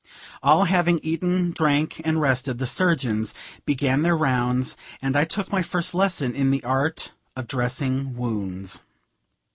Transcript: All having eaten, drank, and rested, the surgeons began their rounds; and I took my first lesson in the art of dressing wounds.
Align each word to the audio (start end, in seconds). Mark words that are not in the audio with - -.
All 0.41 0.63
having 0.63 0.99
eaten, 1.03 1.51
drank, 1.51 2.01
and 2.03 2.19
rested, 2.19 2.57
the 2.57 2.65
surgeons 2.65 3.35
began 3.67 4.01
their 4.01 4.17
rounds; 4.17 4.75
and 4.99 5.15
I 5.15 5.25
took 5.25 5.51
my 5.51 5.61
first 5.61 5.93
lesson 5.93 6.33
in 6.33 6.49
the 6.49 6.63
art 6.63 7.11
of 7.35 7.45
dressing 7.47 8.17
wounds. 8.17 8.81